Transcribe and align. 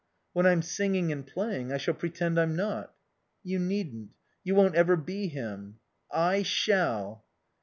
"When 0.33 0.47
I'm 0.47 0.63
singing 0.63 1.11
and 1.11 1.27
playing 1.27 1.71
I 1.71 1.77
shall 1.77 1.93
pretend 1.93 2.39
I'm 2.39 2.55
not." 2.55 2.91
"You 3.43 3.59
needn't. 3.59 4.09
You 4.43 4.55
won't 4.55 4.73
ever 4.73 4.95
be 4.95 5.27
him." 5.27 5.77
"I 6.11 6.41
shall." 6.41 7.23